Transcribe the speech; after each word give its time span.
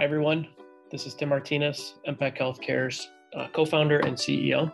Hi, 0.00 0.04
everyone. 0.04 0.48
This 0.90 1.06
is 1.06 1.12
Tim 1.12 1.28
Martinez, 1.28 1.96
MPAC 2.08 2.38
Healthcare's 2.38 3.10
uh, 3.36 3.48
co 3.52 3.66
founder 3.66 3.98
and 3.98 4.16
CEO. 4.16 4.72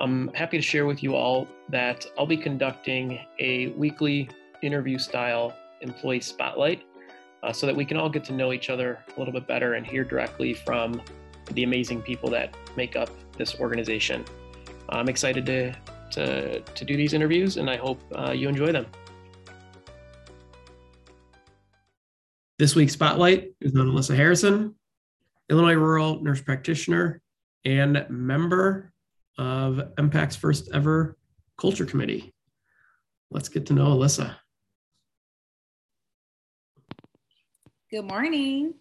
I'm 0.00 0.26
happy 0.34 0.58
to 0.58 0.60
share 0.60 0.86
with 0.86 1.04
you 1.04 1.14
all 1.14 1.46
that 1.68 2.04
I'll 2.18 2.26
be 2.26 2.36
conducting 2.36 3.20
a 3.38 3.68
weekly 3.68 4.28
interview 4.60 4.98
style 4.98 5.56
employee 5.82 6.18
spotlight 6.18 6.82
uh, 7.44 7.52
so 7.52 7.64
that 7.64 7.76
we 7.76 7.84
can 7.84 7.96
all 7.96 8.08
get 8.08 8.24
to 8.24 8.32
know 8.32 8.52
each 8.52 8.70
other 8.70 9.04
a 9.14 9.18
little 9.20 9.32
bit 9.32 9.46
better 9.46 9.74
and 9.74 9.86
hear 9.86 10.02
directly 10.02 10.52
from 10.52 11.00
the 11.52 11.62
amazing 11.62 12.02
people 12.02 12.28
that 12.30 12.56
make 12.76 12.96
up 12.96 13.10
this 13.38 13.54
organization. 13.60 14.24
I'm 14.88 15.08
excited 15.08 15.46
to, 15.46 15.72
to, 16.10 16.60
to 16.60 16.84
do 16.84 16.96
these 16.96 17.12
interviews 17.12 17.56
and 17.56 17.70
I 17.70 17.76
hope 17.76 18.02
uh, 18.16 18.32
you 18.32 18.48
enjoy 18.48 18.72
them. 18.72 18.86
This 22.60 22.76
week's 22.76 22.92
spotlight 22.92 23.54
is 23.62 23.74
on 23.74 23.86
Alyssa 23.86 24.14
Harrison, 24.14 24.74
Illinois 25.48 25.76
rural 25.76 26.22
nurse 26.22 26.42
practitioner 26.42 27.22
and 27.64 28.04
member 28.10 28.92
of 29.38 29.80
MPAC's 29.96 30.36
first 30.36 30.68
ever 30.74 31.16
culture 31.56 31.86
committee. 31.86 32.34
Let's 33.30 33.48
get 33.48 33.64
to 33.68 33.72
know 33.72 33.86
Alyssa. 33.86 34.34
Good 37.90 38.04
morning. 38.04 38.74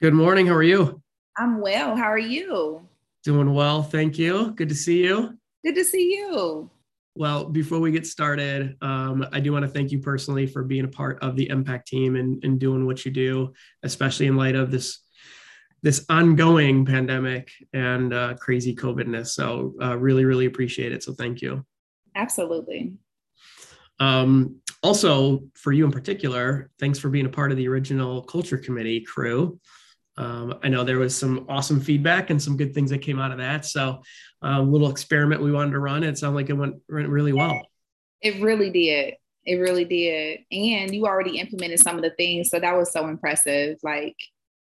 Good 0.00 0.14
morning. 0.14 0.46
How 0.46 0.54
are 0.54 0.62
you? 0.62 1.02
I'm 1.36 1.60
well. 1.60 1.94
How 1.94 2.06
are 2.06 2.18
you? 2.18 2.88
Doing 3.22 3.52
well. 3.52 3.82
Thank 3.82 4.18
you. 4.18 4.52
Good 4.52 4.70
to 4.70 4.74
see 4.74 5.04
you. 5.04 5.36
Good 5.62 5.74
to 5.74 5.84
see 5.84 6.16
you. 6.16 6.70
Well, 7.16 7.46
before 7.46 7.80
we 7.80 7.92
get 7.92 8.06
started, 8.06 8.76
um, 8.82 9.26
I 9.32 9.40
do 9.40 9.50
want 9.50 9.64
to 9.64 9.70
thank 9.70 9.90
you 9.90 10.00
personally 10.00 10.46
for 10.46 10.62
being 10.62 10.84
a 10.84 10.88
part 10.88 11.22
of 11.22 11.34
the 11.34 11.48
Impact 11.48 11.88
team 11.88 12.14
and, 12.14 12.44
and 12.44 12.60
doing 12.60 12.84
what 12.84 13.06
you 13.06 13.10
do, 13.10 13.54
especially 13.82 14.26
in 14.26 14.36
light 14.36 14.54
of 14.54 14.70
this 14.70 15.00
this 15.82 16.04
ongoing 16.08 16.84
pandemic 16.84 17.50
and 17.72 18.12
uh, 18.12 18.34
crazy 18.34 18.74
COVIDness. 18.74 19.28
So, 19.28 19.74
uh, 19.80 19.96
really, 19.96 20.24
really 20.24 20.46
appreciate 20.46 20.92
it. 20.92 21.02
So, 21.02 21.14
thank 21.14 21.40
you. 21.40 21.64
Absolutely. 22.14 22.94
Um, 23.98 24.60
also, 24.82 25.44
for 25.54 25.72
you 25.72 25.86
in 25.86 25.92
particular, 25.92 26.70
thanks 26.78 26.98
for 26.98 27.08
being 27.08 27.26
a 27.26 27.30
part 27.30 27.50
of 27.50 27.56
the 27.56 27.68
original 27.68 28.22
Culture 28.22 28.58
Committee 28.58 29.00
crew. 29.00 29.58
Um, 30.18 30.58
I 30.62 30.68
know 30.68 30.82
there 30.82 30.98
was 30.98 31.16
some 31.16 31.46
awesome 31.48 31.80
feedback 31.80 32.30
and 32.30 32.42
some 32.42 32.56
good 32.56 32.74
things 32.74 32.90
that 32.90 33.02
came 33.02 33.18
out 33.18 33.32
of 33.32 33.38
that. 33.38 33.64
So, 33.64 34.02
a 34.42 34.62
little 34.62 34.90
experiment 34.90 35.42
we 35.42 35.52
wanted 35.52 35.72
to 35.72 35.78
run. 35.78 36.02
It 36.02 36.18
sounded 36.18 36.36
like 36.36 36.50
it 36.50 36.54
went, 36.54 36.76
went 36.88 37.08
really 37.08 37.32
well. 37.32 37.60
It 38.20 38.40
really 38.40 38.70
did. 38.70 39.14
It 39.44 39.56
really 39.56 39.84
did. 39.84 40.40
And 40.50 40.94
you 40.94 41.06
already 41.06 41.38
implemented 41.38 41.80
some 41.80 41.96
of 41.96 42.02
the 42.02 42.10
things. 42.10 42.50
So 42.50 42.58
that 42.58 42.76
was 42.76 42.92
so 42.92 43.08
impressive. 43.08 43.78
Like, 43.82 44.16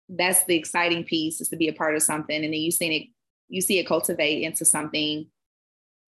that's 0.09 0.43
the 0.45 0.55
exciting 0.55 1.03
piece 1.03 1.41
is 1.41 1.49
to 1.49 1.57
be 1.57 1.67
a 1.67 1.73
part 1.73 1.95
of 1.95 2.03
something. 2.03 2.35
And 2.35 2.53
then 2.53 2.59
you 2.59 2.71
see 2.71 2.95
it, 2.95 3.07
you 3.49 3.61
see 3.61 3.79
it 3.79 3.87
cultivate 3.87 4.43
into 4.43 4.65
something, 4.65 5.27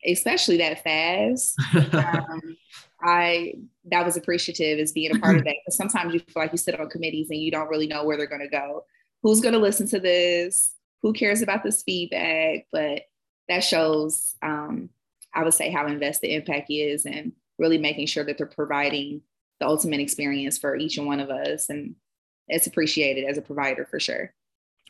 especially 0.07 0.59
that 0.59 0.83
fast. 0.83 1.55
um, 1.95 2.57
I 3.03 3.55
that 3.91 4.05
was 4.05 4.17
appreciative 4.17 4.79
as 4.79 4.93
being 4.93 5.15
a 5.15 5.19
part 5.19 5.37
of 5.37 5.45
that. 5.45 5.57
Because 5.65 5.77
sometimes 5.77 6.15
you 6.15 6.21
feel 6.21 6.43
like 6.43 6.53
you 6.53 6.59
sit 6.59 6.79
on 6.79 6.89
committees 6.89 7.29
and 7.31 7.41
you 7.41 7.51
don't 7.51 7.69
really 7.69 7.87
know 7.87 8.05
where 8.05 8.17
they're 8.17 8.27
going 8.27 8.41
to 8.41 8.49
go 8.49 8.85
who's 9.25 9.41
going 9.41 9.55
to 9.55 9.59
listen 9.59 9.89
to 9.89 9.99
this 9.99 10.73
who 11.03 11.13
cares 11.13 11.43
about 11.43 11.65
this 11.65 11.83
feedback 11.83 12.67
but 12.71 13.03
that 13.49 13.61
shows 13.61 14.37
um, 14.43 14.89
i 15.35 15.43
would 15.43 15.55
say 15.55 15.71
how 15.71 15.87
invested 15.87 16.29
Impact 16.29 16.71
is 16.71 17.05
and 17.05 17.33
really 17.59 17.79
making 17.79 18.07
sure 18.07 18.23
that 18.25 18.39
they're 18.39 18.47
providing 18.47 19.23
the 19.59 19.67
ultimate 19.67 20.01
experience 20.01 20.59
for 20.59 20.77
each 20.77 20.99
and 20.99 21.07
one 21.07 21.19
of 21.19 21.31
us 21.31 21.69
and 21.69 21.97
it's 22.47 22.69
appreciated 22.69 23.25
as 23.25 23.39
a 23.39 23.43
provider 23.43 23.85
for 23.85 23.99
sure 23.99 24.33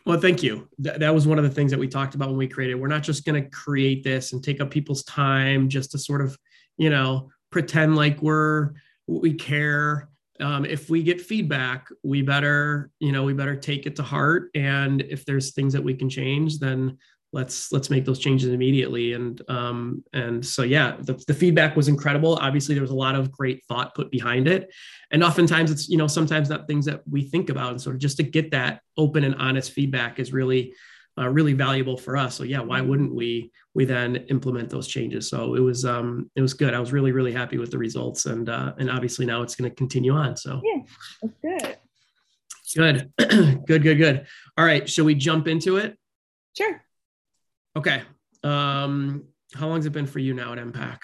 well, 0.06 0.20
thank 0.20 0.42
you. 0.42 0.68
Th- 0.82 0.98
that 0.98 1.14
was 1.14 1.26
one 1.26 1.38
of 1.38 1.44
the 1.44 1.50
things 1.50 1.70
that 1.70 1.80
we 1.80 1.88
talked 1.88 2.14
about 2.14 2.28
when 2.28 2.36
we 2.36 2.46
created. 2.46 2.74
We're 2.74 2.88
not 2.88 3.02
just 3.02 3.24
going 3.24 3.42
to 3.42 3.48
create 3.48 4.04
this 4.04 4.34
and 4.34 4.44
take 4.44 4.60
up 4.60 4.70
people's 4.70 5.02
time 5.04 5.68
just 5.68 5.92
to 5.92 5.98
sort 5.98 6.20
of, 6.20 6.36
you 6.76 6.90
know, 6.90 7.30
pretend 7.50 7.96
like 7.96 8.20
we're 8.20 8.72
we 9.06 9.32
care 9.32 10.08
um, 10.40 10.64
if 10.64 10.90
we 10.90 11.02
get 11.02 11.20
feedback 11.20 11.88
we 12.02 12.22
better 12.22 12.90
you 13.00 13.12
know 13.12 13.22
we 13.22 13.32
better 13.32 13.56
take 13.56 13.86
it 13.86 13.96
to 13.96 14.02
heart. 14.02 14.50
And 14.54 15.02
if 15.02 15.24
there's 15.24 15.52
things 15.52 15.72
that 15.72 15.84
we 15.84 15.94
can 15.94 16.08
change 16.08 16.58
then 16.58 16.98
let's 17.32 17.72
let's 17.72 17.90
make 17.90 18.04
those 18.04 18.20
changes 18.20 18.48
immediately. 18.48 19.12
And 19.12 19.42
um, 19.50 20.04
and 20.12 20.44
so 20.44 20.62
yeah 20.62 20.96
the, 21.00 21.22
the 21.26 21.34
feedback 21.34 21.76
was 21.76 21.88
incredible. 21.88 22.36
Obviously 22.36 22.74
there 22.74 22.82
was 22.82 22.92
a 22.92 22.96
lot 22.96 23.16
of 23.16 23.32
great 23.32 23.64
thought 23.66 23.94
put 23.94 24.10
behind 24.10 24.46
it. 24.48 24.72
And 25.10 25.22
oftentimes 25.22 25.70
it's 25.70 25.88
you 25.88 25.96
know 25.96 26.06
sometimes 26.06 26.48
not 26.48 26.66
things 26.66 26.86
that 26.86 27.02
we 27.08 27.22
think 27.22 27.50
about 27.50 27.72
and 27.72 27.80
sort 27.80 27.96
of 27.96 28.00
just 28.00 28.16
to 28.18 28.22
get 28.22 28.52
that 28.52 28.80
open 28.96 29.24
and 29.24 29.34
honest 29.36 29.72
feedback 29.72 30.18
is 30.18 30.32
really 30.32 30.74
uh, 31.18 31.28
really 31.28 31.52
valuable 31.52 31.96
for 31.96 32.16
us. 32.16 32.34
So 32.34 32.44
yeah, 32.44 32.60
why 32.60 32.80
wouldn't 32.80 33.14
we 33.14 33.52
we 33.74 33.84
then 33.84 34.16
implement 34.28 34.70
those 34.70 34.88
changes? 34.88 35.28
So 35.28 35.54
it 35.54 35.60
was 35.60 35.84
um, 35.84 36.30
it 36.34 36.42
was 36.42 36.54
good. 36.54 36.74
I 36.74 36.80
was 36.80 36.92
really 36.92 37.12
really 37.12 37.32
happy 37.32 37.58
with 37.58 37.70
the 37.70 37.78
results, 37.78 38.26
and 38.26 38.48
uh, 38.48 38.74
and 38.78 38.90
obviously 38.90 39.26
now 39.26 39.42
it's 39.42 39.54
going 39.54 39.70
to 39.70 39.74
continue 39.74 40.12
on. 40.12 40.36
So 40.36 40.60
yeah, 40.64 40.82
that's 41.22 41.34
good. 41.42 41.78
Good, 42.74 43.12
good, 43.66 43.82
good, 43.82 43.98
good. 43.98 44.26
All 44.58 44.64
right, 44.64 44.88
shall 44.88 45.04
we 45.04 45.14
jump 45.14 45.46
into 45.46 45.76
it? 45.76 45.96
Sure. 46.56 46.82
Okay. 47.76 48.02
Um, 48.42 49.26
how 49.54 49.68
long 49.68 49.76
has 49.76 49.86
it 49.86 49.92
been 49.92 50.06
for 50.06 50.18
you 50.18 50.34
now 50.34 50.52
at 50.52 50.58
MPAC? 50.58 50.98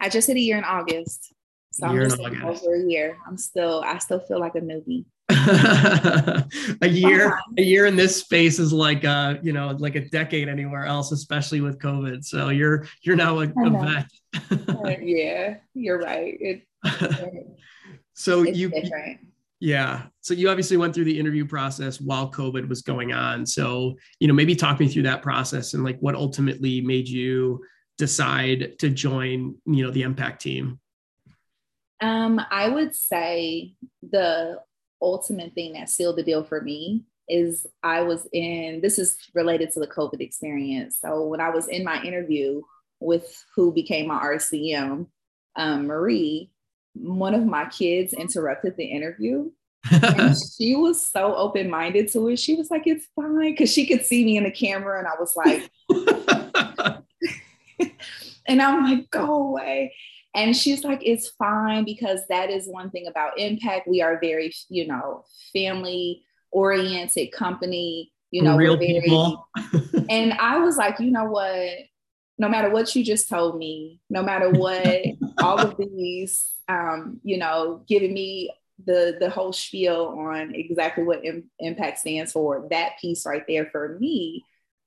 I 0.00 0.08
just 0.08 0.28
hit 0.28 0.36
a 0.36 0.40
year 0.40 0.58
in 0.58 0.64
August. 0.64 1.32
So 1.72 1.86
I'm 1.86 1.96
just 1.96 2.20
over 2.20 2.74
a 2.74 2.88
year. 2.88 3.18
I'm 3.26 3.36
still, 3.36 3.82
I 3.84 3.98
still 3.98 4.20
feel 4.20 4.38
like 4.38 4.54
a 4.54 4.60
newbie. 4.60 5.04
a 5.30 6.46
year 6.86 7.38
a 7.56 7.62
year 7.62 7.86
in 7.86 7.96
this 7.96 8.16
space 8.16 8.58
is 8.58 8.74
like 8.74 9.06
uh 9.06 9.36
you 9.42 9.54
know 9.54 9.74
like 9.78 9.94
a 9.94 10.06
decade 10.10 10.50
anywhere 10.50 10.84
else 10.84 11.12
especially 11.12 11.62
with 11.62 11.78
covid. 11.78 12.22
So 12.22 12.50
you're 12.50 12.86
you're 13.00 13.16
now 13.16 13.40
a, 13.40 13.44
a 13.44 13.70
vet. 13.70 14.06
Uh, 14.68 14.88
yeah 15.00 15.56
you're 15.72 15.98
right. 15.98 16.36
It, 16.38 16.66
so 18.12 18.42
you 18.42 18.68
different. 18.68 19.20
yeah. 19.60 20.02
So 20.20 20.34
you 20.34 20.50
obviously 20.50 20.76
went 20.76 20.94
through 20.94 21.04
the 21.04 21.18
interview 21.18 21.46
process 21.46 21.98
while 22.02 22.30
covid 22.30 22.68
was 22.68 22.82
going 22.82 23.14
on. 23.14 23.46
So 23.46 23.96
you 24.18 24.28
know 24.28 24.34
maybe 24.34 24.54
talk 24.54 24.78
me 24.78 24.88
through 24.88 25.04
that 25.04 25.22
process 25.22 25.72
and 25.72 25.82
like 25.82 25.98
what 26.00 26.14
ultimately 26.14 26.82
made 26.82 27.08
you 27.08 27.64
decide 27.96 28.78
to 28.78 28.90
join 28.90 29.54
you 29.64 29.84
know 29.84 29.90
the 29.90 30.02
impact 30.02 30.42
team? 30.42 30.80
Um, 32.02 32.40
I 32.50 32.68
would 32.68 32.94
say 32.94 33.72
the 34.02 34.58
ultimate 35.04 35.54
thing 35.54 35.74
that 35.74 35.90
sealed 35.90 36.16
the 36.16 36.22
deal 36.22 36.44
for 36.44 36.60
me 36.60 37.04
is 37.28 37.66
I 37.82 38.02
was 38.02 38.26
in, 38.32 38.80
this 38.82 38.98
is 38.98 39.16
related 39.34 39.70
to 39.72 39.80
the 39.80 39.86
COVID 39.86 40.20
experience. 40.20 40.98
So 41.00 41.26
when 41.26 41.40
I 41.40 41.50
was 41.50 41.68
in 41.68 41.84
my 41.84 42.02
interview 42.02 42.62
with 43.00 43.44
who 43.54 43.72
became 43.72 44.08
my 44.08 44.20
RCM, 44.22 45.06
um, 45.56 45.86
Marie, 45.86 46.50
one 46.94 47.34
of 47.34 47.44
my 47.44 47.66
kids 47.66 48.12
interrupted 48.12 48.76
the 48.76 48.84
interview. 48.84 49.50
and 49.90 50.36
she 50.58 50.76
was 50.76 51.04
so 51.04 51.34
open 51.34 51.70
minded 51.70 52.10
to 52.12 52.28
it. 52.28 52.38
She 52.38 52.54
was 52.54 52.70
like, 52.70 52.86
it's 52.86 53.06
fine. 53.16 53.52
Because 53.52 53.72
she 53.72 53.86
could 53.86 54.04
see 54.04 54.24
me 54.24 54.36
in 54.36 54.44
the 54.44 54.50
camera. 54.50 54.98
And 54.98 55.08
I 55.08 55.12
was 55.18 55.34
like, 55.36 55.70
and 58.46 58.62
I'm 58.62 58.84
like, 58.84 59.10
go 59.10 59.48
away. 59.48 59.94
And 60.34 60.56
she's 60.56 60.82
like, 60.82 61.00
it's 61.02 61.28
fine 61.28 61.84
because 61.84 62.20
that 62.28 62.50
is 62.50 62.66
one 62.66 62.90
thing 62.90 63.06
about 63.06 63.38
Impact. 63.38 63.86
We 63.86 64.02
are 64.02 64.18
very, 64.20 64.52
you 64.68 64.86
know, 64.86 65.24
family 65.52 66.24
oriented 66.50 67.32
company, 67.32 68.12
you 68.30 68.42
know, 68.42 68.56
real 68.56 68.76
very, 68.76 69.00
people. 69.00 69.48
and 70.10 70.32
I 70.34 70.58
was 70.58 70.76
like, 70.76 70.98
you 70.98 71.12
know 71.12 71.26
what? 71.26 71.68
No 72.36 72.48
matter 72.48 72.70
what 72.70 72.94
you 72.96 73.04
just 73.04 73.28
told 73.28 73.56
me, 73.56 74.00
no 74.10 74.22
matter 74.22 74.50
what, 74.50 75.04
all 75.38 75.60
of 75.60 75.76
these, 75.78 76.44
um, 76.68 77.20
you 77.22 77.38
know, 77.38 77.84
giving 77.86 78.12
me 78.12 78.50
the 78.84 79.16
the 79.20 79.30
whole 79.30 79.52
spiel 79.52 80.16
on 80.18 80.52
exactly 80.52 81.04
what 81.04 81.24
M- 81.24 81.48
MPAC 81.62 81.96
stands 81.96 82.32
for, 82.32 82.66
that 82.70 82.98
piece 83.00 83.24
right 83.24 83.44
there 83.46 83.66
for 83.70 83.96
me 84.00 84.44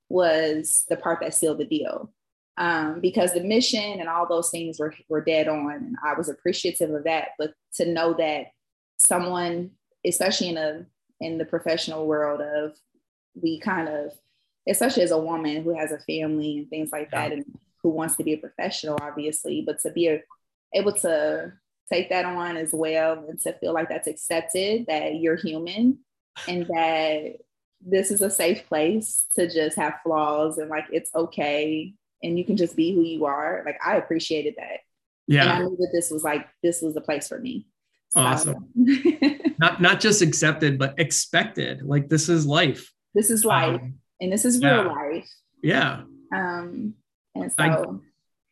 was 0.10 0.84
the 0.90 0.98
part 0.98 1.22
that 1.22 1.34
sealed 1.34 1.60
the 1.60 1.66
deal 1.66 2.12
um, 2.58 3.00
because 3.00 3.34
the 3.34 3.44
mission 3.44 4.00
and 4.00 4.10
all 4.10 4.28
those 4.28 4.50
things 4.50 4.80
were, 4.80 4.94
were 5.10 5.22
dead 5.22 5.48
on. 5.48 5.72
And 5.72 5.96
I 6.04 6.14
was 6.14 6.30
appreciative 6.30 6.92
of 6.92 7.04
that. 7.04 7.30
But 7.38 7.54
to 7.76 7.86
know 7.86 8.14
that 8.16 8.48
someone, 8.98 9.72
especially 10.06 10.50
in 10.50 10.58
a 10.58 10.86
in 11.20 11.38
the 11.38 11.46
professional 11.46 12.06
world 12.06 12.42
of 12.42 12.76
we 13.34 13.60
kind 13.60 13.90
of, 13.90 14.12
especially 14.68 15.04
as 15.04 15.12
a 15.12 15.18
woman 15.18 15.64
who 15.64 15.76
has 15.76 15.92
a 15.92 16.00
family 16.00 16.60
and 16.60 16.70
things 16.70 16.92
like 16.92 17.12
that, 17.12 17.32
and 17.32 17.46
who 17.82 17.90
wants 17.90 18.16
to 18.16 18.24
be 18.24 18.34
a 18.34 18.38
professional, 18.38 18.98
obviously, 19.02 19.64
but 19.66 19.80
to 19.80 19.92
be 19.92 20.08
a, 20.08 20.22
able 20.74 20.92
to 20.92 21.54
take 21.92 22.10
that 22.10 22.26
on 22.26 22.58
as 22.58 22.74
well 22.74 23.26
and 23.30 23.40
to 23.40 23.54
feel 23.54 23.74
like 23.74 23.90
that's 23.90 24.08
accepted, 24.08 24.86
that 24.88 25.16
you're 25.16 25.36
human 25.36 26.00
and 26.48 26.66
that 26.68 27.38
this 27.82 28.12
is 28.12 28.22
a 28.22 28.30
safe 28.30 28.68
place 28.68 29.26
to 29.36 29.48
just 29.48 29.78
have 29.78 30.00
flaws 30.04 30.58
and 30.58 30.70
like 30.70 30.86
it's 30.92 31.14
okay 31.16 31.94
and 32.24 32.38
you 32.38 32.46
can 32.46 32.58
just 32.58 32.76
be 32.76 32.94
who 32.94 33.02
you 33.02 33.26
are. 33.26 33.64
Like 33.66 33.78
I 33.86 33.98
appreciated 33.98 34.56
that. 34.58 34.80
Yeah. 35.28 35.44
And 35.44 35.52
I 35.52 35.60
knew 35.60 35.76
that 35.78 35.90
this 35.94 36.10
was 36.10 36.24
like 36.24 36.48
this 36.64 36.82
was 36.82 36.94
the 36.94 37.02
place 37.02 37.28
for 37.28 37.40
me. 37.40 37.68
So. 38.10 38.22
Awesome. 38.22 38.70
not 39.60 39.82
not 39.82 40.00
just 40.00 40.22
accepted, 40.22 40.80
but 40.80 40.96
expected. 40.98 41.84
Like 41.84 42.10
this 42.10 42.30
is 42.30 42.46
life. 42.46 42.92
This 43.14 43.30
is 43.30 43.44
life, 43.44 43.82
um, 43.82 43.96
and 44.22 44.32
this 44.32 44.46
is 44.46 44.62
real 44.62 44.86
yeah. 44.86 44.92
life. 44.92 45.30
Yeah. 45.64 46.02
Um, 46.34 46.94
and 47.36 47.52
so 47.52 47.64
I, 47.64 47.70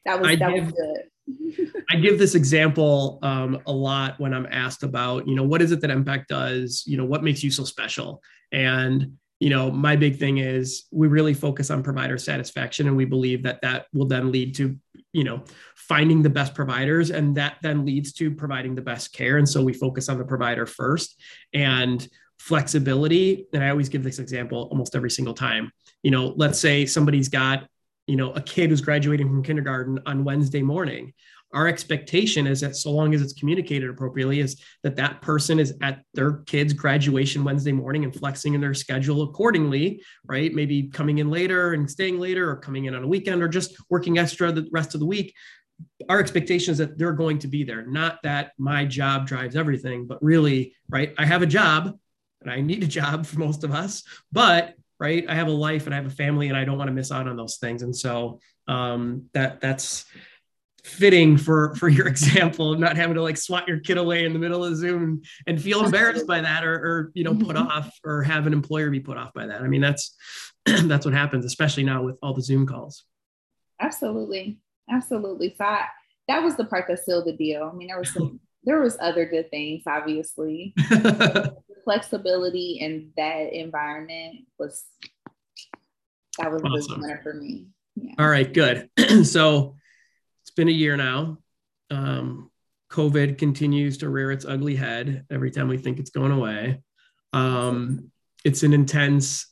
that 0.06 0.20
was 0.20 0.30
I 0.30 0.36
that 0.36 0.54
give, 0.54 0.66
was 0.66 0.74
good. 0.74 1.84
I 1.92 1.98
give 1.98 2.20
this 2.20 2.36
example 2.36 3.20
um, 3.22 3.62
a 3.66 3.72
lot 3.72 4.20
when 4.20 4.34
I'm 4.34 4.48
asked 4.50 4.84
about, 4.84 5.28
you 5.28 5.36
know, 5.36 5.44
what 5.44 5.62
is 5.62 5.72
it 5.72 5.82
that 5.82 5.90
Impact 5.90 6.30
does? 6.30 6.84
You 6.86 6.98
know, 6.98 7.06
what 7.06 7.24
makes 7.24 7.44
you 7.44 7.52
so 7.52 7.64
special? 7.64 8.22
And 8.52 9.18
you 9.40 9.50
know, 9.50 9.70
my 9.70 9.96
big 9.96 10.18
thing 10.18 10.38
is 10.38 10.86
we 10.92 11.08
really 11.08 11.34
focus 11.34 11.70
on 11.70 11.84
provider 11.84 12.18
satisfaction, 12.18 12.88
and 12.88 12.96
we 12.96 13.06
believe 13.06 13.44
that 13.44 13.62
that 13.62 13.88
will 13.94 14.08
then 14.08 14.32
lead 14.32 14.56
to, 14.56 14.78
you 15.12 15.24
know, 15.24 15.44
finding 15.76 16.22
the 16.22 16.30
best 16.30 16.54
providers, 16.56 17.10
and 17.10 17.36
that 17.36 17.58
then 17.62 17.86
leads 17.86 18.14
to 18.14 18.32
providing 18.32 18.76
the 18.76 18.82
best 18.82 19.14
care. 19.14 19.38
And 19.38 19.48
so 19.48 19.62
we 19.62 19.74
focus 19.74 20.10
on 20.10 20.18
the 20.18 20.26
provider 20.26 20.66
first, 20.66 21.22
and 21.54 22.08
flexibility. 22.40 23.48
And 23.54 23.64
I 23.64 23.70
always 23.70 23.90
give 23.90 24.04
this 24.04 24.20
example 24.20 24.68
almost 24.72 24.96
every 24.96 25.12
single 25.12 25.34
time. 25.34 25.72
You 26.04 26.12
know, 26.12 26.34
let's 26.38 26.60
say 26.60 26.86
somebody's 26.86 27.30
got 27.30 27.68
you 28.08 28.16
know 28.16 28.32
a 28.34 28.42
kid 28.42 28.70
who's 28.70 28.82
graduating 28.82 29.28
from 29.28 29.42
kindergarten 29.44 30.00
on 30.06 30.24
wednesday 30.24 30.62
morning 30.62 31.14
our 31.56 31.68
expectation 31.68 32.46
is 32.46 32.62
that 32.62 32.76
so 32.76 32.92
long 32.92 33.16
as 33.16 33.22
it's 33.22 33.34
communicated 33.34 33.90
appropriately 33.90 34.40
is 34.40 34.62
that 34.84 34.96
that 34.98 35.22
person 35.22 35.60
is 35.60 35.74
at 35.82 36.02
their 36.14 36.44
kid's 36.46 36.74
graduation 36.74 37.44
wednesday 37.44 37.72
morning 37.72 38.04
and 38.04 38.14
flexing 38.14 38.54
in 38.54 38.62
their 38.62 38.74
schedule 38.74 39.24
accordingly 39.24 40.02
right? 40.28 40.54
Maybe 40.54 40.84
coming 40.84 41.20
in 41.20 41.30
later 41.30 41.74
and 41.74 41.90
staying 41.90 42.20
later 42.20 42.50
or 42.50 42.56
coming 42.56 42.86
in 42.86 42.96
on 42.96 43.04
a 43.04 43.08
weekend 43.08 43.42
or 43.42 43.48
just 43.48 43.76
working 43.90 44.18
extra 44.18 44.52
the 44.52 44.68
rest 44.72 44.94
of 44.94 45.00
the 45.00 45.06
week. 45.06 45.34
Our 46.10 46.20
expectation 46.20 46.72
is 46.72 46.78
that 46.80 46.98
they're 46.98 47.14
going 47.14 47.40
to 47.40 47.48
be 47.48 47.64
there 47.64 47.86
not 47.86 48.20
that 48.24 48.52
my 48.58 48.86
job 48.86 49.28
drives 49.28 49.56
everything 49.56 50.08
but 50.08 50.24
really 50.24 50.74
right 50.88 51.14
i 51.18 51.26
have 51.26 51.42
a 51.42 51.46
job 51.46 51.98
and 52.42 52.50
i 52.50 52.62
need 52.62 52.82
a 52.82 52.88
job 52.88 53.26
for 53.26 53.40
most 53.40 53.66
of 53.66 53.74
us 53.74 54.04
but 54.32 54.76
right 55.00 55.26
i 55.28 55.36
have 55.36 55.48
a 55.48 55.52
life 55.52 55.86
and 55.86 55.94
i 55.94 55.98
have 55.98 56.06
a 56.06 56.16
family 56.16 56.48
and 56.48 56.56
i 56.56 56.64
don't 56.64 56.78
want 56.78 56.88
to 56.88 56.94
miss 56.94 57.12
out 57.12 57.28
on 57.28 57.36
those 57.36 57.58
things. 57.58 57.82
And 57.82 57.96
so 57.96 58.40
um, 58.68 59.26
that 59.34 59.62
that's 59.62 60.06
fitting 60.86 61.38
for 61.38 61.76
for 61.76 61.90
your 61.90 62.08
example 62.16 62.74
of 62.74 62.80
not 62.80 62.96
having 62.96 63.16
to 63.16 63.22
like 63.22 63.38
swat 63.38 63.68
your 63.68 63.80
kid 63.80 63.98
away 63.98 64.26
in 64.26 64.34
the 64.34 64.40
middle 64.40 64.64
of 64.64 64.76
zoom 64.76 65.04
and, 65.04 65.26
and 65.48 65.62
feel 65.62 65.84
embarrassed 65.84 66.28
by 66.28 66.40
that 66.40 66.64
or, 66.64 66.74
or 66.74 67.12
you 67.14 67.24
know 67.24 67.34
put 67.34 67.56
mm-hmm. 67.56 67.68
off 67.68 67.98
or 68.04 68.22
have 68.22 68.48
an 68.48 68.54
employer 68.54 68.90
be 68.90 69.00
put 69.00 69.18
off 69.18 69.34
by 69.34 69.46
that 69.46 69.62
i 69.62 69.68
mean 69.68 69.82
that's 69.82 70.16
that's 70.66 71.06
what 71.06 71.14
happens 71.14 71.46
especially 71.46 71.84
now 71.84 72.04
with 72.04 72.18
all 72.22 72.34
the 72.34 72.42
zoom 72.42 72.66
calls 72.66 73.04
absolutely 73.82 74.60
absolutely 74.90 75.54
so 75.58 75.66
I, 75.66 75.86
that 76.28 76.44
was 76.44 76.56
the 76.56 76.66
part 76.66 76.86
that 76.88 77.04
sealed 77.04 77.26
the 77.26 77.34
deal 77.34 77.70
i 77.72 77.76
mean 77.76 77.88
there 77.88 78.00
was 78.00 78.14
some 78.14 78.40
there 78.64 78.80
was 78.80 78.98
other 79.00 79.26
good 79.26 79.50
things 79.50 79.84
obviously 79.88 80.74
flexibility 81.84 82.80
in 82.82 83.12
that 83.16 83.54
environment 83.54 84.46
was 84.58 84.84
that 86.38 86.52
was 86.52 86.62
awesome. 86.64 87.02
the 87.02 87.08
winner 87.08 87.20
for 87.24 87.34
me. 87.34 87.68
Yeah. 87.96 88.14
All 88.20 88.28
right, 88.28 88.52
good. 88.52 88.90
so 89.24 89.76
been 90.56 90.68
a 90.68 90.72
year 90.72 90.98
now. 90.98 91.38
Um, 91.92 92.50
COVID 92.92 93.38
continues 93.38 93.98
to 94.00 94.10
rear 94.10 94.32
its 94.32 94.46
ugly 94.46 94.76
head 94.76 95.26
every 95.30 95.52
time 95.52 95.68
we 95.68 95.78
think 95.78 96.00
it's 96.00 96.10
going 96.10 96.32
away. 96.32 96.82
Um, 97.34 98.12
it's 98.44 98.64
an 98.64 98.74
intense 98.74 99.48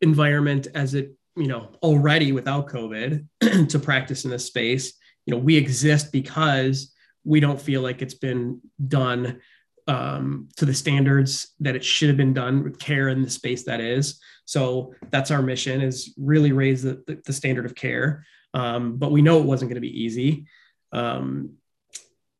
environment 0.00 0.68
as 0.74 0.94
it, 0.94 1.12
you 1.36 1.46
know, 1.46 1.70
already 1.82 2.32
without 2.32 2.68
COVID 2.68 3.26
to 3.70 3.78
practice 3.78 4.24
in 4.24 4.30
this 4.30 4.44
space. 4.44 4.92
You 5.24 5.34
know, 5.34 5.40
we 5.40 5.56
exist 5.56 6.12
because 6.12 6.92
we 7.24 7.40
don't 7.40 7.60
feel 7.60 7.80
like 7.80 8.02
it's 8.02 8.14
been 8.14 8.60
done 8.86 9.40
um, 9.86 10.48
to 10.56 10.66
the 10.66 10.74
standards 10.74 11.54
that 11.60 11.74
it 11.74 11.84
should 11.84 12.08
have 12.08 12.16
been 12.16 12.34
done 12.34 12.62
with 12.62 12.78
care 12.78 13.08
in 13.08 13.22
the 13.22 13.30
space 13.30 13.64
that 13.64 13.80
is. 13.80 14.20
So 14.44 14.94
that's 15.10 15.30
our 15.30 15.42
mission 15.42 15.80
is 15.80 16.14
really 16.18 16.52
raise 16.52 16.82
the, 16.82 17.02
the, 17.06 17.20
the 17.24 17.32
standard 17.32 17.64
of 17.64 17.74
care. 17.74 18.24
Um, 18.54 18.96
but 18.96 19.12
we 19.12 19.22
know 19.22 19.40
it 19.40 19.46
wasn't 19.46 19.70
going 19.70 19.76
to 19.76 19.88
be 19.88 20.02
easy. 20.04 20.46
Um, 20.92 21.54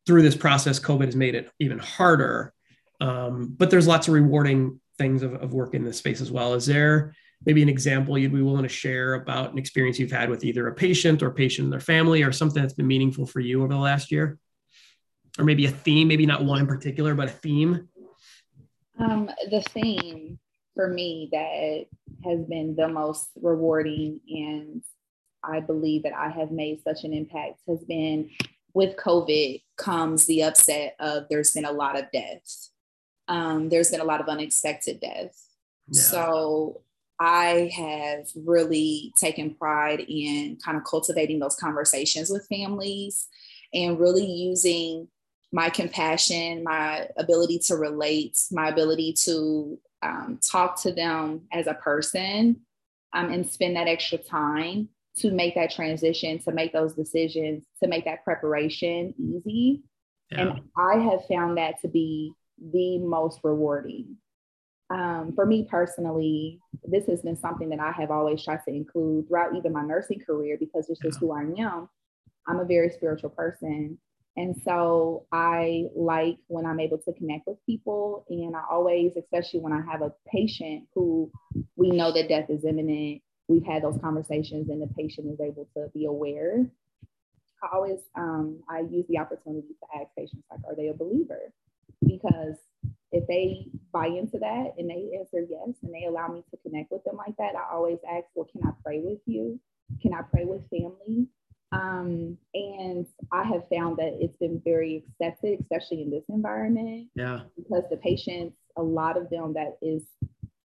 through 0.05 0.23
this 0.23 0.35
process, 0.35 0.79
COVID 0.79 1.05
has 1.05 1.15
made 1.15 1.35
it 1.35 1.51
even 1.59 1.79
harder. 1.79 2.53
Um, 2.99 3.53
but 3.57 3.69
there's 3.69 3.87
lots 3.87 4.07
of 4.07 4.13
rewarding 4.13 4.81
things 4.97 5.23
of, 5.23 5.33
of 5.35 5.53
work 5.53 5.73
in 5.73 5.83
this 5.83 5.97
space 5.97 6.19
as 6.19 6.31
well. 6.31 6.55
Is 6.55 6.65
there 6.65 7.15
maybe 7.45 7.61
an 7.61 7.69
example 7.69 8.17
you'd 8.17 8.33
be 8.33 8.41
willing 8.41 8.63
to 8.63 8.69
share 8.69 9.13
about 9.13 9.53
an 9.53 9.57
experience 9.57 9.99
you've 9.99 10.11
had 10.11 10.29
with 10.29 10.43
either 10.43 10.67
a 10.67 10.73
patient 10.73 11.23
or 11.23 11.31
patient 11.31 11.65
and 11.65 11.73
their 11.73 11.79
family 11.79 12.23
or 12.23 12.31
something 12.31 12.61
that's 12.61 12.73
been 12.73 12.87
meaningful 12.87 13.25
for 13.25 13.39
you 13.39 13.59
over 13.59 13.73
the 13.73 13.79
last 13.79 14.11
year? 14.11 14.37
or 15.39 15.45
maybe 15.45 15.65
a 15.65 15.71
theme, 15.71 16.07
maybe 16.07 16.25
not 16.25 16.43
one 16.43 16.59
in 16.59 16.67
particular, 16.67 17.15
but 17.15 17.29
a 17.29 17.31
theme? 17.31 17.87
Um, 18.99 19.29
the 19.49 19.61
theme 19.61 20.37
for 20.75 20.87
me 20.87 21.29
that 21.31 21.85
has 22.29 22.45
been 22.45 22.75
the 22.75 22.89
most 22.89 23.29
rewarding 23.41 24.19
and 24.27 24.83
I 25.43 25.59
believe 25.59 26.03
that 26.03 26.13
I 26.13 26.29
have 26.29 26.51
made 26.51 26.81
such 26.83 27.03
an 27.03 27.13
impact 27.13 27.61
has 27.67 27.83
been 27.83 28.29
with 28.73 28.97
COVID 28.97 29.61
comes 29.77 30.25
the 30.25 30.43
upset 30.43 30.95
of 30.99 31.25
there's 31.29 31.51
been 31.51 31.65
a 31.65 31.71
lot 31.71 31.97
of 31.97 32.11
deaths. 32.11 32.71
Um, 33.27 33.69
there's 33.69 33.91
been 33.91 34.01
a 34.01 34.05
lot 34.05 34.21
of 34.21 34.27
unexpected 34.27 34.99
deaths. 34.99 35.47
Yeah. 35.87 36.01
So 36.01 36.81
I 37.19 37.71
have 37.75 38.27
really 38.35 39.13
taken 39.17 39.55
pride 39.55 40.01
in 40.07 40.57
kind 40.63 40.77
of 40.77 40.83
cultivating 40.83 41.39
those 41.39 41.55
conversations 41.55 42.29
with 42.29 42.47
families 42.47 43.27
and 43.73 43.99
really 43.99 44.25
using 44.25 45.07
my 45.51 45.69
compassion, 45.69 46.63
my 46.63 47.07
ability 47.17 47.59
to 47.59 47.75
relate, 47.75 48.37
my 48.51 48.69
ability 48.69 49.13
to 49.25 49.79
um, 50.01 50.39
talk 50.41 50.81
to 50.83 50.91
them 50.91 51.41
as 51.51 51.67
a 51.67 51.73
person 51.73 52.61
um, 53.13 53.31
and 53.31 53.49
spend 53.49 53.75
that 53.75 53.87
extra 53.87 54.17
time 54.17 54.89
to 55.17 55.31
make 55.31 55.55
that 55.55 55.71
transition, 55.71 56.39
to 56.39 56.51
make 56.51 56.71
those 56.71 56.93
decisions, 56.93 57.63
to 57.81 57.89
make 57.89 58.05
that 58.05 58.23
preparation 58.23 59.13
easy. 59.17 59.83
Yeah. 60.31 60.41
And 60.41 60.61
I 60.77 60.97
have 60.99 61.25
found 61.25 61.57
that 61.57 61.81
to 61.81 61.87
be 61.87 62.33
the 62.71 62.99
most 62.99 63.39
rewarding. 63.43 64.17
Um, 64.91 65.33
for 65.35 65.45
me 65.45 65.67
personally, 65.69 66.59
this 66.83 67.05
has 67.07 67.21
been 67.21 67.37
something 67.37 67.69
that 67.69 67.79
I 67.79 67.91
have 67.91 68.11
always 68.11 68.43
tried 68.43 68.61
to 68.67 68.73
include 68.73 69.27
throughout 69.27 69.55
even 69.55 69.73
my 69.73 69.83
nursing 69.83 70.19
career 70.19 70.57
because 70.59 70.87
this 70.87 70.99
yeah. 71.03 71.09
is 71.09 71.17
who 71.17 71.31
I 71.31 71.41
am. 71.61 71.89
I'm 72.47 72.59
a 72.59 72.65
very 72.65 72.89
spiritual 72.89 73.29
person. 73.29 73.99
And 74.35 74.55
so 74.63 75.25
I 75.31 75.85
like 75.95 76.37
when 76.47 76.65
I'm 76.65 76.79
able 76.79 76.97
to 76.99 77.13
connect 77.13 77.45
with 77.45 77.57
people. 77.65 78.25
And 78.29 78.55
I 78.55 78.61
always, 78.71 79.17
especially 79.17 79.59
when 79.59 79.73
I 79.73 79.81
have 79.91 80.01
a 80.01 80.13
patient 80.31 80.85
who 80.95 81.31
we 81.75 81.91
know 81.91 82.11
that 82.13 82.29
death 82.29 82.49
is 82.49 82.63
imminent, 82.63 83.21
we've 83.49 83.65
had 83.65 83.83
those 83.83 83.97
conversations 84.01 84.69
and 84.69 84.81
the 84.81 84.87
patient 84.95 85.27
is 85.27 85.41
able 85.41 85.67
to 85.75 85.89
be 85.93 86.05
aware. 86.05 86.65
I 87.61 87.75
always 87.75 87.99
um, 88.15 88.59
I 88.69 88.79
use 88.79 89.05
the 89.09 89.17
opportunity 89.17 89.67
to 89.67 89.99
ask 89.99 90.07
patients 90.17 90.43
like, 90.49 90.61
are 90.65 90.75
they 90.75 90.87
a 90.87 90.93
believer? 90.93 91.51
Because 92.05 92.55
if 93.11 93.27
they 93.27 93.65
buy 93.91 94.05
into 94.05 94.37
that 94.37 94.75
and 94.77 94.89
they 94.89 95.17
answer 95.19 95.45
yes 95.49 95.75
and 95.81 95.93
they 95.93 96.05
allow 96.07 96.27
me 96.27 96.43
to 96.51 96.57
connect 96.57 96.91
with 96.91 97.03
them 97.03 97.17
like 97.17 97.35
that, 97.37 97.55
I 97.55 97.73
always 97.73 97.97
ask, 98.09 98.25
well, 98.35 98.47
can 98.49 98.61
I 98.65 98.71
pray 98.83 99.01
with 99.03 99.19
you? 99.25 99.59
Can 100.01 100.13
I 100.13 100.21
pray 100.21 100.45
with 100.45 100.61
family? 100.69 101.27
Um, 101.71 102.37
and 102.53 103.05
I 103.31 103.43
have 103.43 103.63
found 103.69 103.97
that 103.97 104.17
it's 104.19 104.37
been 104.37 104.61
very 104.63 105.03
accepted, 105.19 105.59
especially 105.59 106.03
in 106.03 106.11
this 106.11 106.23
environment. 106.29 107.09
Yeah. 107.15 107.41
Because 107.57 107.83
the 107.89 107.97
patients, 107.97 108.55
a 108.77 108.81
lot 108.81 109.17
of 109.17 109.29
them 109.29 109.53
that 109.53 109.77
is 109.81 110.03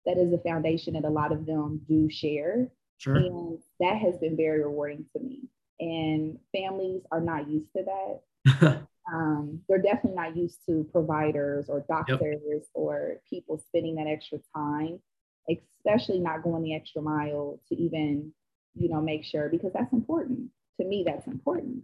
that 0.07 0.19
is 0.19 0.33
a 0.33 0.39
foundation 0.39 0.95
that 0.95 1.05
a 1.05 1.11
lot 1.11 1.33
of 1.33 1.47
them 1.47 1.81
do 1.89 2.09
share. 2.11 2.69
Sure. 2.99 3.17
And 3.17 3.59
that 3.81 3.97
has 3.97 4.17
been 4.19 4.37
very 4.37 4.63
rewarding 4.63 5.05
to 5.17 5.23
me. 5.23 5.49
And 5.81 6.39
families 6.53 7.03
are 7.11 7.21
not 7.21 7.49
used 7.49 7.73
to 7.77 7.85
that. 7.85 8.83
um, 9.13 9.61
they're 9.69 9.83
definitely 9.83 10.17
not 10.17 10.37
used 10.37 10.59
to 10.69 10.87
providers 10.93 11.67
or 11.69 11.85
doctors 11.89 12.41
yep. 12.47 12.63
or 12.75 13.21
people 13.29 13.63
spending 13.69 13.97
that 13.97 14.07
extra 14.07 14.39
time, 14.55 15.01
especially 15.51 16.21
not 16.21 16.43
going 16.43 16.63
the 16.63 16.75
extra 16.75 17.03
mile 17.03 17.61
to 17.69 17.75
even, 17.75 18.33
you 18.75 18.89
know, 18.89 19.01
make 19.01 19.25
sure 19.25 19.49
because 19.49 19.73
that's 19.73 19.93
important 19.93 20.51
to 20.81 20.87
me, 20.87 21.05
that's 21.07 21.27
important. 21.27 21.83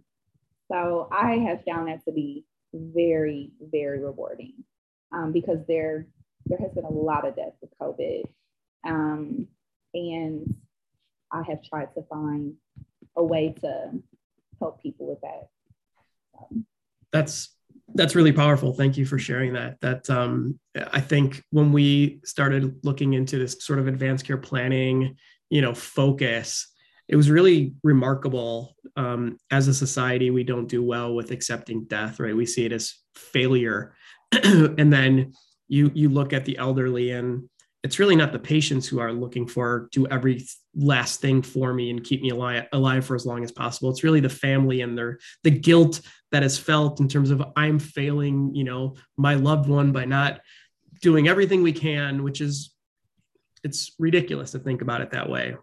So 0.71 1.09
I 1.11 1.35
have 1.47 1.63
found 1.65 1.87
that 1.87 2.03
to 2.05 2.11
be 2.11 2.45
very, 2.73 3.51
very 3.59 3.99
rewarding 3.99 4.53
um, 5.11 5.31
because 5.31 5.59
there 5.67 6.07
there 6.51 6.59
has 6.59 6.73
been 6.73 6.83
a 6.83 6.91
lot 6.91 7.25
of 7.25 7.35
deaths 7.35 7.57
with 7.61 7.71
COVID, 7.81 8.23
um, 8.85 9.47
and 9.93 10.55
I 11.31 11.43
have 11.43 11.63
tried 11.63 11.93
to 11.95 12.03
find 12.03 12.55
a 13.15 13.23
way 13.23 13.55
to 13.61 13.91
help 14.59 14.81
people 14.81 15.07
with 15.07 15.21
that. 15.21 15.47
That's 17.13 17.55
that's 17.93 18.15
really 18.15 18.33
powerful. 18.33 18.73
Thank 18.73 18.97
you 18.97 19.05
for 19.05 19.17
sharing 19.17 19.53
that. 19.53 19.79
That 19.81 20.09
um, 20.09 20.59
I 20.91 20.99
think 20.99 21.41
when 21.51 21.71
we 21.71 22.19
started 22.25 22.79
looking 22.83 23.13
into 23.13 23.37
this 23.37 23.57
sort 23.61 23.79
of 23.79 23.87
advanced 23.87 24.25
care 24.25 24.37
planning, 24.37 25.15
you 25.49 25.61
know, 25.61 25.73
focus, 25.73 26.67
it 27.07 27.15
was 27.15 27.29
really 27.29 27.73
remarkable. 27.83 28.75
Um, 28.97 29.37
as 29.51 29.67
a 29.67 29.73
society, 29.73 30.31
we 30.31 30.43
don't 30.43 30.67
do 30.67 30.83
well 30.83 31.13
with 31.13 31.31
accepting 31.31 31.85
death, 31.85 32.19
right? 32.19 32.35
We 32.35 32.45
see 32.45 32.65
it 32.65 32.71
as 32.73 32.95
failure. 33.15 33.95
and 34.31 34.91
then, 34.91 35.33
you 35.71 35.91
you 35.93 36.09
look 36.09 36.33
at 36.33 36.45
the 36.45 36.57
elderly 36.57 37.11
and 37.11 37.49
it's 37.83 37.97
really 37.97 38.15
not 38.15 38.31
the 38.31 38.39
patients 38.39 38.87
who 38.87 38.99
are 38.99 39.11
looking 39.11 39.47
for 39.47 39.89
do 39.91 40.05
every 40.07 40.45
last 40.75 41.19
thing 41.19 41.41
for 41.41 41.73
me 41.73 41.89
and 41.89 42.03
keep 42.03 42.21
me 42.21 42.29
alive, 42.29 42.67
alive 42.73 43.03
for 43.03 43.15
as 43.15 43.25
long 43.25 43.43
as 43.43 43.51
possible. 43.51 43.89
It's 43.89 44.03
really 44.03 44.19
the 44.19 44.29
family 44.29 44.81
and 44.81 44.95
their 44.95 45.17
the 45.43 45.49
guilt 45.49 46.01
that 46.31 46.43
is 46.43 46.57
felt 46.57 47.01
in 47.01 47.09
terms 47.09 47.29
of 47.29 47.43
i'm 47.57 47.77
failing 47.77 48.55
you 48.55 48.63
know 48.63 48.95
my 49.17 49.35
loved 49.35 49.67
one 49.67 49.91
by 49.91 50.05
not 50.05 50.39
doing 51.01 51.27
everything 51.27 51.61
we 51.61 51.73
can 51.73 52.23
which 52.23 52.39
is 52.39 52.71
it's 53.63 53.93
ridiculous 53.99 54.51
to 54.51 54.59
think 54.59 54.81
about 54.81 55.01
it 55.01 55.11
that 55.11 55.29
way. 55.29 55.55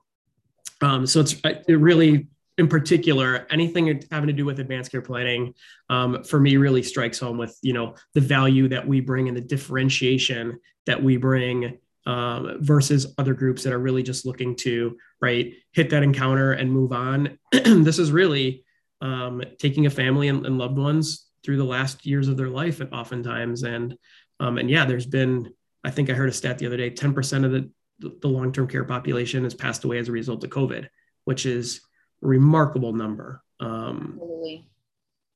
Um, 0.80 1.06
so 1.06 1.20
it's 1.20 1.34
it 1.44 1.74
really 1.74 2.28
in 2.58 2.68
particular, 2.68 3.46
anything 3.50 4.02
having 4.10 4.26
to 4.26 4.32
do 4.32 4.44
with 4.44 4.58
advanced 4.60 4.90
care 4.90 5.00
planning, 5.00 5.54
um, 5.88 6.24
for 6.24 6.40
me, 6.40 6.56
really 6.56 6.82
strikes 6.82 7.18
home 7.18 7.38
with 7.38 7.56
you 7.62 7.72
know 7.72 7.94
the 8.14 8.20
value 8.20 8.68
that 8.68 8.86
we 8.86 9.00
bring 9.00 9.28
and 9.28 9.36
the 9.36 9.40
differentiation 9.40 10.58
that 10.86 11.02
we 11.02 11.16
bring 11.16 11.78
um, 12.04 12.58
versus 12.60 13.14
other 13.18 13.34
groups 13.34 13.62
that 13.62 13.72
are 13.72 13.78
really 13.78 14.02
just 14.02 14.26
looking 14.26 14.56
to 14.56 14.96
right 15.20 15.54
hit 15.72 15.90
that 15.90 16.02
encounter 16.02 16.52
and 16.52 16.72
move 16.72 16.92
on. 16.92 17.38
this 17.52 17.98
is 17.98 18.10
really 18.10 18.64
um, 19.00 19.42
taking 19.58 19.86
a 19.86 19.90
family 19.90 20.28
and, 20.28 20.44
and, 20.44 20.58
loved 20.58 20.76
ones 20.76 21.26
through 21.44 21.56
the 21.56 21.64
last 21.64 22.04
years 22.04 22.26
of 22.26 22.36
their 22.36 22.48
life, 22.48 22.82
oftentimes, 22.92 23.62
and 23.62 23.96
um, 24.40 24.58
and 24.58 24.68
yeah, 24.68 24.84
there's 24.84 25.06
been 25.06 25.52
I 25.84 25.90
think 25.90 26.10
I 26.10 26.14
heard 26.14 26.28
a 26.28 26.32
stat 26.32 26.58
the 26.58 26.66
other 26.66 26.76
day, 26.76 26.90
10% 26.90 27.44
of 27.44 27.52
the 27.52 27.70
the 28.00 28.28
long 28.28 28.52
term 28.52 28.66
care 28.66 28.84
population 28.84 29.44
has 29.44 29.54
passed 29.54 29.84
away 29.84 29.98
as 29.98 30.08
a 30.08 30.12
result 30.12 30.42
of 30.44 30.50
COVID, 30.50 30.88
which 31.24 31.46
is 31.46 31.80
remarkable 32.20 32.92
number. 32.92 33.42
Um, 33.60 34.12
Absolutely. 34.14 34.68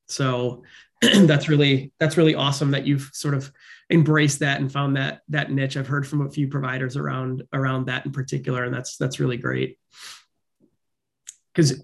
So 0.07 0.62
that's 1.03 1.49
really 1.49 1.93
that's 1.99 2.17
really 2.17 2.35
awesome 2.35 2.71
that 2.73 2.87
you've 2.87 3.11
sort 3.12 3.35
of 3.35 3.51
embraced 3.91 4.41
that 4.41 4.61
and 4.61 4.71
found 4.71 4.97
that 4.97 5.23
that 5.29 5.51
niche. 5.51 5.77
I've 5.77 5.89
heard 5.89 6.07
from 6.07 6.27
a 6.27 6.31
few 6.31 6.49
providers 6.49 6.97
around 6.97 7.43
around 7.53 7.87
that 7.87 8.07
in 8.07 8.12
particular, 8.12 8.65
and 8.65 8.75
that's 8.75 8.97
that's 8.97 9.21
really 9.21 9.37
great 9.37 9.79
because 11.53 11.83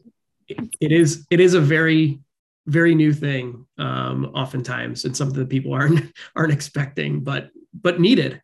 it, 0.49 0.93
is 0.93 1.26
it 1.31 1.40
is 1.40 1.55
a 1.55 1.61
very 1.61 2.21
very 2.67 2.95
new 2.95 3.12
thing 3.12 3.67
um, 3.78 4.26
oftentimes 4.35 5.05
and 5.05 5.17
something 5.17 5.38
that 5.38 5.49
people 5.49 5.73
aren't 5.73 6.12
aren't 6.37 6.52
expecting 6.52 7.21
but 7.21 7.50
but 7.75 8.00
needed 8.00 8.43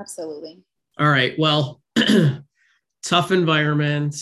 absolutely 0.00 0.62
all 0.98 1.08
right 1.08 1.34
well 1.38 1.82
tough 3.02 3.30
environment 3.30 4.16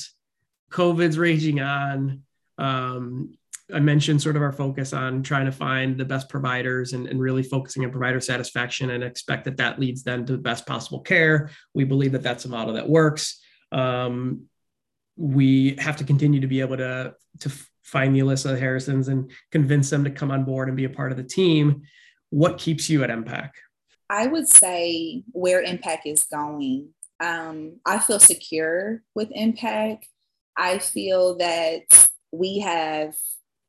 COVID's 0.75 1.19
raging 1.19 1.61
on. 1.61 2.23
Um, 2.59 3.35
I 3.73 3.81
mentioned 3.81 4.21
sort 4.21 4.37
of 4.37 4.43
our 4.43 4.53
focus 4.53 4.93
on 4.93 5.23
trying 5.23 5.47
to 5.47 5.53
find 5.53 5.97
the 5.97 6.05
best 6.05 6.29
providers 6.29 6.93
and, 6.93 7.07
and, 7.07 7.19
really 7.19 7.43
focusing 7.43 7.83
on 7.85 7.91
provider 7.91 8.21
satisfaction 8.21 8.91
and 8.91 9.03
expect 9.03 9.45
that 9.45 9.57
that 9.57 9.79
leads 9.79 10.03
them 10.03 10.27
to 10.27 10.33
the 10.33 10.39
best 10.39 10.67
possible 10.67 11.01
care. 11.01 11.51
We 11.73 11.85
believe 11.85 12.13
that 12.13 12.23
that's 12.23 12.45
a 12.45 12.51
model 12.51 12.75
that 12.75 12.89
works. 12.89 13.41
Um, 13.73 14.43
we 15.17 15.77
have 15.79 15.97
to 15.97 16.05
continue 16.05 16.41
to 16.41 16.47
be 16.47 16.61
able 16.61 16.77
to, 16.77 17.15
to 17.41 17.53
find 17.83 18.15
the 18.15 18.21
Alyssa 18.21 18.59
Harrisons 18.59 19.09
and 19.09 19.31
convince 19.51 19.89
them 19.89 20.05
to 20.05 20.11
come 20.11 20.31
on 20.31 20.45
board 20.45 20.69
and 20.69 20.77
be 20.77 20.85
a 20.85 20.91
part 20.91 21.11
of 21.11 21.17
the 21.17 21.25
team. 21.25 21.83
What 22.31 22.59
keeps 22.59 22.91
you 22.91 23.03
at 23.03 23.11
MPAC? 23.11 23.51
I 24.11 24.27
would 24.27 24.49
say 24.49 25.23
where 25.33 25.65
MPAC 25.65 26.01
is 26.05 26.25
going. 26.25 26.91
Um, 27.21 27.81
I 27.87 27.99
feel 27.99 28.19
secure 28.19 29.03
with 29.15 29.31
MPAC. 29.31 30.01
I 30.57 30.79
feel 30.79 31.37
that 31.39 32.09
we 32.33 32.61
have 32.61 33.15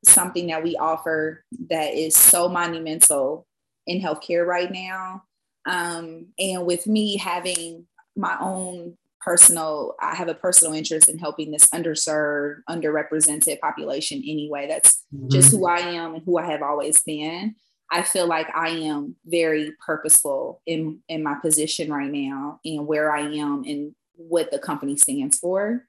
something 0.05 0.47
that 0.47 0.63
we 0.63 0.75
offer 0.75 1.43
that 1.69 1.93
is 1.93 2.15
so 2.15 2.47
monumental 2.47 3.47
in 3.87 4.01
healthcare 4.01 4.45
right 4.45 4.71
now. 4.71 5.23
Um, 5.65 6.27
and 6.37 6.65
with 6.65 6.85
me 6.87 7.17
having 7.17 7.87
my 8.15 8.37
own 8.39 8.97
personal, 9.19 9.95
I 9.99 10.15
have 10.15 10.27
a 10.27 10.35
personal 10.35 10.73
interest 10.73 11.09
in 11.09 11.17
helping 11.17 11.51
this 11.51 11.67
underserved, 11.69 12.57
underrepresented 12.69 13.59
population 13.59 14.19
anyway. 14.19 14.67
That's 14.67 15.03
mm-hmm. 15.13 15.29
just 15.29 15.51
who 15.51 15.65
I 15.65 15.79
am 15.79 16.15
and 16.15 16.23
who 16.23 16.37
I 16.37 16.45
have 16.45 16.61
always 16.61 17.01
been. 17.01 17.55
I 17.91 18.01
feel 18.01 18.27
like 18.27 18.47
I 18.55 18.69
am 18.69 19.15
very 19.25 19.73
purposeful 19.85 20.61
in, 20.65 20.99
in 21.07 21.23
my 21.23 21.35
position 21.41 21.91
right 21.91 22.11
now 22.11 22.59
and 22.65 22.87
where 22.87 23.11
I 23.11 23.21
am 23.21 23.63
and 23.63 23.95
what 24.15 24.51
the 24.51 24.59
company 24.59 24.97
stands 24.97 25.39
for. 25.39 25.87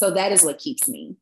So 0.00 0.10
that 0.12 0.32
is 0.32 0.42
what 0.42 0.58
keeps 0.58 0.88
me. 0.88 1.16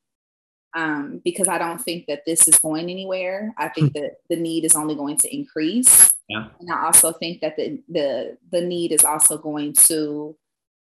Um, 0.73 1.21
because 1.25 1.49
I 1.49 1.59
don't 1.59 1.81
think 1.81 2.07
that 2.07 2.25
this 2.25 2.47
is 2.47 2.61
going 2.61 2.89
anywhere. 2.89 3.53
I 3.59 3.71
think 3.71 3.91
hmm. 3.91 4.01
that 4.01 4.19
the 4.31 4.37
need 4.37 4.65
is 4.65 4.77
only 4.77 4.95
going 4.95 5.17
to 5.17 5.37
increase. 5.37 6.13
Yeah. 6.29 6.47
And 6.61 6.71
I 6.71 6.85
also 6.85 7.11
think 7.11 7.41
that 7.41 7.57
the 7.57 7.83
the 7.89 8.39
the 8.53 8.61
need 8.61 8.93
is 8.93 9.05
also 9.05 9.37
going 9.37 9.73
to 9.89 10.37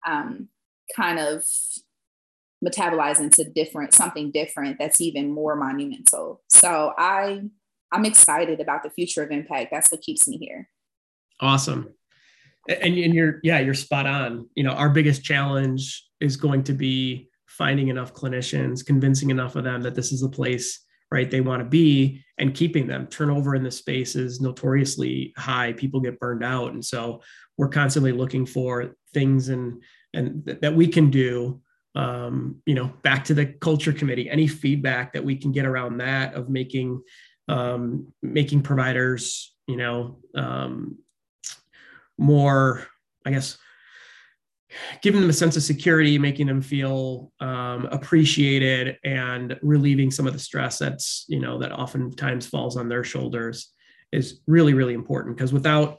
um, 0.05 0.49
kind 0.97 1.21
of 1.21 1.45
metabolize 2.67 3.21
into 3.21 3.45
different 3.45 3.95
something 3.95 4.33
different 4.33 4.79
that's 4.81 5.01
even 5.01 5.31
more 5.31 5.55
monumental. 5.55 6.43
So 6.49 6.95
I 6.99 7.43
I'm 7.93 8.05
excited 8.05 8.59
about 8.59 8.83
the 8.83 8.91
future 8.91 9.23
of 9.23 9.31
impact. 9.31 9.69
That's 9.71 9.93
what 9.93 10.01
keeps 10.01 10.27
me 10.27 10.39
here. 10.39 10.69
Awesome. 11.41 11.95
And, 12.69 12.99
and 12.99 13.15
you're 13.15 13.39
yeah, 13.45 13.61
you're 13.61 13.75
spot 13.75 14.07
on. 14.09 14.49
You 14.57 14.65
know, 14.65 14.73
our 14.73 14.89
biggest 14.89 15.23
challenge 15.23 16.05
is 16.19 16.37
going 16.37 16.65
to 16.65 16.73
be 16.73 17.29
finding 17.57 17.89
enough 17.89 18.13
clinicians, 18.15 18.85
convincing 18.85 19.31
enough 19.31 19.57
of 19.57 19.65
them 19.65 19.83
that 19.83 19.95
this 19.95 20.13
is 20.13 20.21
the 20.21 20.29
place 20.29 20.85
right 21.11 21.31
they 21.31 21.41
want 21.41 21.61
to 21.61 21.69
be 21.69 22.23
and 22.39 22.55
keeping 22.55 22.87
them. 22.87 23.07
Turnover 23.07 23.55
in 23.55 23.63
the 23.63 23.71
space 23.71 24.17
is 24.17 24.41
notoriously 24.41 25.33
high. 25.37 25.73
People 25.73 26.01
get 26.01 26.19
burned 26.19 26.43
out. 26.43 26.73
And 26.73 26.85
so 26.85 27.23
we're 27.57 27.69
constantly 27.69 28.13
looking 28.13 28.47
for 28.47 28.97
things 29.13 29.49
and 29.49 29.83
and 30.13 30.45
th- 30.45 30.61
that 30.61 30.75
we 30.75 30.89
can 30.89 31.11
do 31.11 31.61
um, 31.95 32.61
you 32.67 32.75
know 32.75 32.93
back 33.03 33.25
to 33.25 33.35
the 33.35 33.47
culture 33.47 33.93
committee. 33.93 34.29
Any 34.29 34.49
feedback 34.49 35.13
that 35.13 35.25
we 35.25 35.37
can 35.37 35.53
get 35.53 35.67
around 35.67 35.99
that 35.99 36.35
of 36.35 36.49
making 36.49 37.03
um, 37.49 38.13
making 38.23 38.63
providers 38.63 39.55
you 39.67 39.77
know 39.77 40.19
um, 40.35 40.99
more 42.19 42.87
i 43.27 43.31
guess 43.31 43.59
giving 45.03 45.21
them 45.21 45.31
a 45.31 45.35
sense 45.35 45.57
of 45.57 45.63
security, 45.63 46.19
making 46.19 46.47
them 46.47 46.61
feel 46.61 47.33
um, 47.41 47.87
appreciated, 47.87 48.99
and 49.05 49.59
relieving 49.63 50.11
some 50.11 50.27
of 50.27 50.33
the 50.33 50.39
stress 50.39 50.79
that's 50.79 51.25
you 51.29 51.41
know 51.41 51.59
that 51.59 51.73
oftentimes 51.73 52.47
falls 52.47 52.77
on 52.77 52.89
their 52.89 53.05
shoulders 53.05 53.73
is 54.13 54.41
really 54.47 54.75
really 54.75 54.95
important 54.95 55.37
because 55.37 55.53
without 55.53 55.99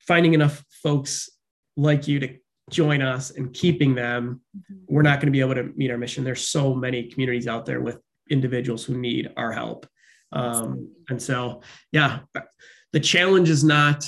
finding 0.00 0.34
enough 0.34 0.64
folks 0.82 1.30
like 1.76 2.06
you 2.06 2.18
to 2.20 2.36
join 2.70 3.02
us 3.02 3.30
and 3.30 3.52
keeping 3.52 3.94
them, 3.94 4.40
mm-hmm. 4.56 4.84
we're 4.88 5.02
not 5.02 5.20
going 5.20 5.26
to 5.26 5.32
be 5.32 5.40
able 5.40 5.54
to 5.54 5.64
meet 5.76 5.90
our 5.90 5.98
mission. 5.98 6.24
There's 6.24 6.48
so 6.48 6.74
many 6.74 7.04
communities 7.04 7.46
out 7.46 7.66
there 7.66 7.80
with 7.80 7.98
individuals 8.30 8.84
who 8.84 8.96
need 8.96 9.30
our 9.36 9.52
help. 9.52 9.86
Um, 10.32 10.90
and 11.08 11.20
so, 11.20 11.62
yeah, 11.92 12.20
the 12.92 13.00
challenge 13.00 13.50
is 13.50 13.62
not 13.62 14.04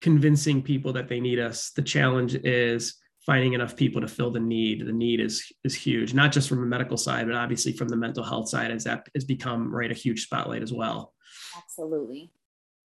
convincing 0.00 0.62
people 0.62 0.92
that 0.94 1.08
they 1.08 1.20
need 1.20 1.38
us. 1.38 1.70
The 1.70 1.82
challenge 1.82 2.34
is 2.34 2.96
finding 3.24 3.54
enough 3.54 3.76
people 3.76 4.00
to 4.00 4.08
fill 4.08 4.30
the 4.30 4.40
need. 4.40 4.86
The 4.86 4.92
need 4.92 5.20
is 5.20 5.50
is 5.64 5.74
huge, 5.74 6.14
not 6.14 6.32
just 6.32 6.48
from 6.48 6.62
a 6.62 6.66
medical 6.66 6.96
side, 6.96 7.26
but 7.26 7.36
obviously 7.36 7.72
from 7.72 7.88
the 7.88 7.96
mental 7.96 8.24
health 8.24 8.48
side, 8.48 8.70
as 8.70 8.84
that 8.84 9.08
has 9.14 9.24
become 9.24 9.74
right 9.74 9.90
a 9.90 9.94
huge 9.94 10.24
spotlight 10.24 10.62
as 10.62 10.72
well. 10.72 11.12
Absolutely, 11.56 12.32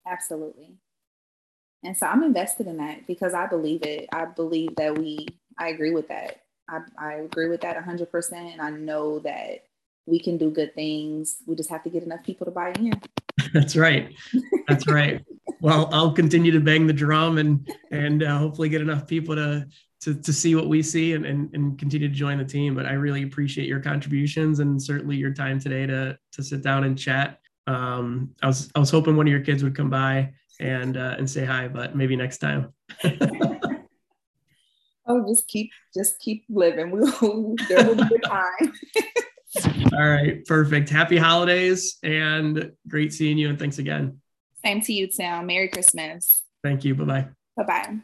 absolutely. 0.08 0.78
And 1.84 1.98
so 1.98 2.06
I'm 2.06 2.24
invested 2.24 2.68
in 2.68 2.78
that 2.78 3.08
because 3.08 3.34
I 3.34 3.48
believe 3.48 3.84
it. 3.84 4.08
I 4.12 4.26
believe 4.26 4.76
that 4.78 4.98
we. 4.98 5.28
I 5.58 5.70
agree 5.70 5.92
with 5.92 6.08
that. 6.08 6.42
I, 6.70 6.80
I 6.98 7.14
agree 7.16 7.50
with 7.50 7.62
that 7.62 7.78
100%. 7.78 8.32
And 8.34 8.62
I 8.62 8.70
know 8.70 9.20
that 9.20 9.66
we 10.06 10.20
can 10.20 10.38
do 10.38 10.50
good 10.50 10.74
things. 10.74 11.38
We 11.46 11.56
just 11.56 11.70
have 11.70 11.84
to 11.84 11.90
get 11.90 12.04
enough 12.04 12.24
people 12.24 12.46
to 12.46 12.52
buy 12.52 12.72
in. 12.80 13.00
That's 13.54 13.76
right. 13.76 14.14
That's 14.68 14.88
right. 14.88 15.24
well, 15.62 15.90
I'll 15.94 16.12
continue 16.12 16.52
to 16.52 16.60
bang 16.60 16.88
the 16.88 16.94
drum 16.94 17.38
and 17.38 17.72
and 17.92 18.24
uh, 18.24 18.38
hopefully 18.38 18.68
get 18.68 18.82
enough 18.82 19.08
people 19.08 19.36
to 19.36 19.68
to, 20.02 20.16
to 20.16 20.34
see 20.34 20.56
what 20.56 20.68
we 20.68 20.82
see 20.82 21.14
and, 21.14 21.28
and, 21.28 21.54
and 21.54 21.78
continue 21.78 22.08
to 22.08 22.14
join 22.14 22.40
the 22.40 22.46
team. 22.46 22.74
But 22.74 22.88
I 22.88 22.94
really 22.94 23.22
appreciate 23.22 23.68
your 23.68 23.80
contributions 23.80 24.60
and 24.60 24.82
certainly 24.82 25.16
your 25.16 25.34
time 25.34 25.60
today 25.60 25.86
to 25.86 26.18
to 26.34 26.44
sit 26.44 26.64
down 26.64 26.84
and 26.84 26.98
chat. 26.98 27.40
Um, 27.68 28.32
I 28.42 28.48
was 28.48 28.72
I 28.76 28.80
was 28.80 28.90
hoping 28.90 29.16
one 29.16 29.28
of 29.28 29.32
your 29.32 29.42
kids 29.42 29.64
would 29.64 29.76
come 29.76 29.92
by 29.92 30.34
and 30.60 30.98
uh, 30.98 31.16
and 31.18 31.30
say 31.30 31.46
hi, 31.46 31.68
but 31.68 31.96
maybe 31.96 32.16
next 32.16 32.40
time. 32.40 32.74
oh, 35.06 35.24
just 35.28 35.48
keep 35.48 35.70
just 35.96 36.20
keep 36.20 36.44
living. 36.50 36.92
We'll 37.22 37.56
there 37.70 37.86
will 37.86 37.96
be 37.96 38.16
a 38.16 38.20
time. 38.28 38.74
All 39.94 40.08
right, 40.08 40.44
perfect. 40.46 40.90
Happy 40.90 41.18
holidays 41.18 42.00
and 42.02 42.72
great 42.88 43.14
seeing 43.14 43.38
you. 43.38 43.50
And 43.50 43.60
thanks 43.60 43.78
again. 43.78 44.22
Same 44.64 44.82
to 44.82 44.94
you, 44.94 45.08
Tim. 45.08 45.48
Merry 45.48 45.68
Christmas. 45.70 46.44
Thank 46.64 46.86
you. 46.86 46.96
Bye 46.96 47.06
bye. 47.06 47.28
Bye 47.58 47.64
bye. 47.64 47.98